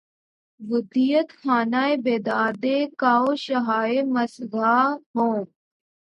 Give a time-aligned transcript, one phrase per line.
[0.59, 2.63] ودیعت خانۂ بیدادِ
[3.01, 5.37] کاوشہائے مژگاں ہوں